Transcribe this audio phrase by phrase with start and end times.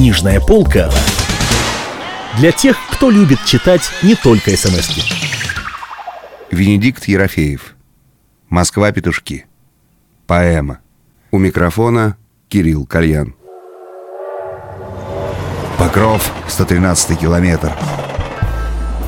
[0.00, 0.90] Книжная полка
[2.38, 5.02] для тех, кто любит читать не только смс -ки.
[6.50, 7.74] Венедикт Ерофеев.
[8.48, 9.44] Москва-петушки.
[10.26, 10.78] Поэма.
[11.30, 12.16] У микрофона
[12.48, 13.34] Кирилл Кальян.
[15.76, 17.70] Покров, 113 километр.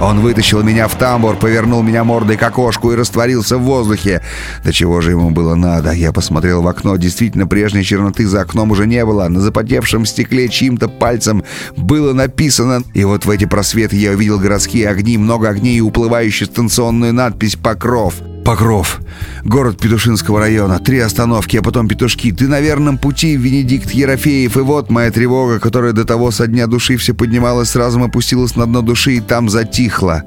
[0.00, 4.22] Он вытащил меня в тамбур, повернул меня мордой к окошку и растворился в воздухе.
[4.64, 5.90] До чего же ему было надо?
[5.90, 6.96] Я посмотрел в окно.
[6.96, 9.26] Действительно, прежней черноты за окном уже не было.
[9.26, 11.42] На запотевшем стекле чьим-то пальцем
[11.76, 12.84] было написано.
[12.94, 17.56] И вот в эти просветы я увидел городские огни, много огней и уплывающую станционную надпись
[17.56, 18.14] «Покров».
[18.48, 19.02] Покров.
[19.44, 20.78] Город Петушинского района.
[20.78, 22.32] Три остановки, а потом Петушки.
[22.32, 24.56] Ты на верном пути, Венедикт Ерофеев.
[24.56, 28.64] И вот моя тревога, которая до того со дня души все поднималась, сразу опустилась на
[28.64, 30.24] дно души и там затихла.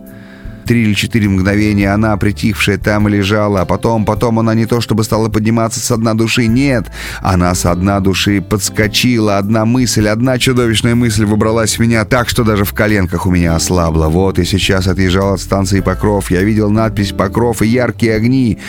[0.65, 5.03] Три или четыре мгновения она, притихшая, там лежала, а потом, потом она не то чтобы
[5.03, 6.85] стала подниматься с дна души, нет,
[7.21, 12.43] она с дна души подскочила, одна мысль, одна чудовищная мысль выбралась в меня так, что
[12.43, 14.07] даже в коленках у меня ослабло.
[14.07, 18.59] Вот и сейчас отъезжал от станции Покров, я видел надпись «Покров» и яркие огни.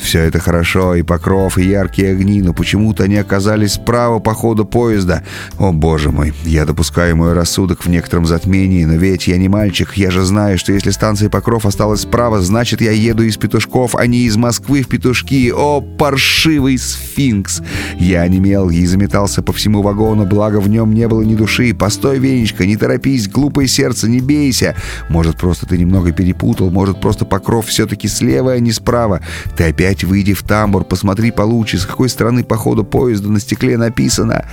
[0.00, 4.64] Все это хорошо, и Покров, и яркие огни, но почему-то они оказались справа по ходу
[4.64, 5.24] поезда.
[5.58, 9.92] О, боже мой, я допускаю мой рассудок в некотором затмении, но ведь я не мальчик,
[9.94, 14.06] я же знаю, что если станция Покров осталась справа, значит, я еду из Петушков, а
[14.06, 15.52] не из Москвы в Петушки.
[15.54, 17.62] О, паршивый сфинкс!
[17.98, 21.74] Я онемел и заметался по всему вагону, благо в нем не было ни души.
[21.74, 24.74] Постой, Венечка, не торопись, глупое сердце, не бейся.
[25.08, 29.20] Может, просто ты немного перепутал, может, просто Покров все-таки слева, а не справа.
[29.56, 33.76] Ты опять выйди в тамбур, посмотри получше, с какой стороны по ходу поезда на стекле
[33.76, 34.46] написано.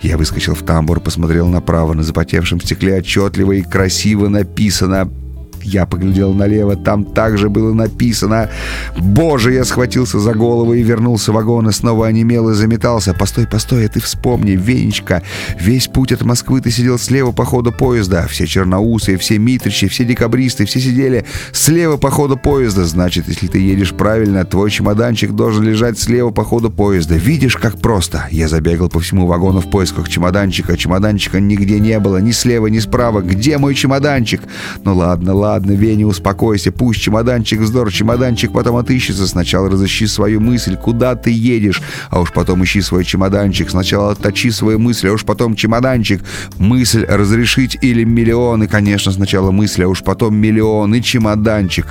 [0.00, 5.10] Я выскочил в тамбур, посмотрел направо, на запотевшем стекле отчетливо и красиво написано
[5.62, 8.50] я поглядел налево, там также было написано.
[8.98, 13.14] Боже, я схватился за голову и вернулся в вагон, и снова онемел и заметался.
[13.14, 15.22] Постой, постой, а ты вспомни, Венечка,
[15.58, 18.26] весь путь от Москвы ты сидел слева по ходу поезда.
[18.28, 22.84] Все черноусые, все митричи, все декабристы, все сидели слева по ходу поезда.
[22.84, 27.16] Значит, если ты едешь правильно, твой чемоданчик должен лежать слева по ходу поезда.
[27.16, 28.26] Видишь, как просто?
[28.30, 30.76] Я забегал по всему вагону в поисках чемоданчика.
[30.76, 33.20] Чемоданчика нигде не было, ни слева, ни справа.
[33.20, 34.42] Где мой чемоданчик?
[34.84, 35.49] Ну ладно, ладно.
[35.50, 39.26] «Ладно, Веня, успокойся, пусть чемоданчик вздор, чемоданчик потом отыщется.
[39.26, 43.68] Сначала разыщи свою мысль, куда ты едешь, а уж потом ищи свой чемоданчик.
[43.68, 46.22] Сначала отточи свою мысль, а уж потом чемоданчик.
[46.58, 51.86] Мысль разрешить или миллион, и, конечно, сначала мысль, а уж потом миллион и чемоданчик.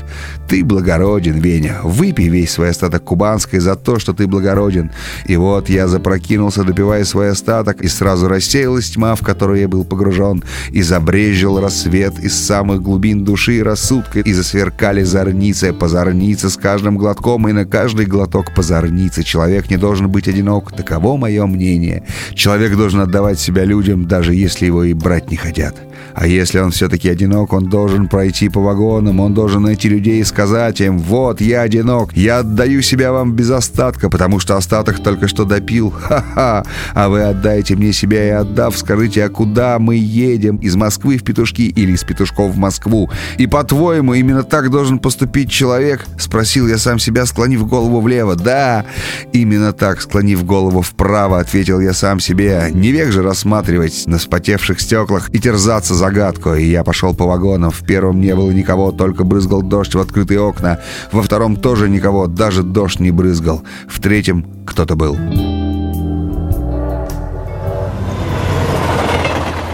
[0.48, 4.92] Ты благороден, Веня, выпей весь свой остаток кубанской за то, что ты благороден.
[5.26, 9.84] И вот я запрокинулся, допивая свой остаток, и сразу рассеялась тьма, в которую я был
[9.84, 16.50] погружен, и забрежил рассвет из самых глубин души, и рассудка, и засверкали зорницы по зорнице
[16.50, 19.24] с каждым глотком, и на каждый глоток по.
[19.24, 22.04] Человек не должен быть одинок, таково мое мнение.
[22.34, 25.76] Человек должен отдавать себя людям, даже если его и брать не хотят.
[26.14, 30.24] А если он все-таки одинок, он должен пройти по вагонам, он должен найти людей и
[30.24, 35.28] сказать им, вот, я одинок, я отдаю себя вам без остатка, потому что остаток только
[35.28, 35.92] что допил.
[36.02, 36.66] Ха-ха!
[36.94, 40.58] А вы отдайте мне себя и отдав, скажите, а куда мы едем?
[40.58, 43.10] Из Москвы в Петушки или из Петушков в Москву?
[43.40, 46.06] И по-твоему, именно так должен поступить человек?
[46.20, 48.36] Спросил я сам себя, склонив голову влево.
[48.36, 48.86] Да,
[49.32, 52.70] именно так, склонив голову вправо, ответил я сам себе.
[52.74, 56.54] Не век же рассматривать на вспотевших стеклах и терзаться загадку.
[56.56, 57.72] И я пошел по вагонам.
[57.72, 60.80] В первом не было никого, только брызгал дождь в открытые окна.
[61.14, 63.64] Во втором тоже никого, даже дождь не брызгал.
[63.88, 65.18] В третьем кто-то был.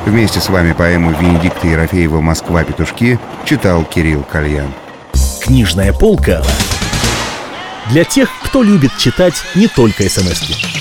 [0.05, 4.71] Вместе с вами поэму Венедикта Ерофеева «Москва-петушки» читал Кирилл Кальян.
[5.41, 6.43] Книжная полка
[7.89, 10.75] для тех, кто любит читать не только смс -ки.